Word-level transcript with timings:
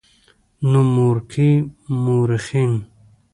نومورکي 0.71 1.49
مؤرخين 2.03 2.73